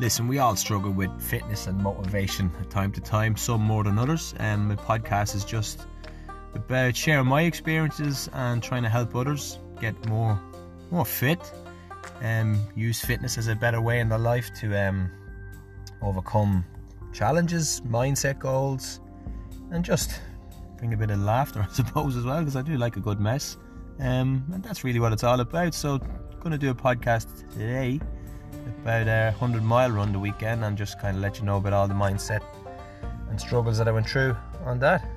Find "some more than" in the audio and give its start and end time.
3.36-3.96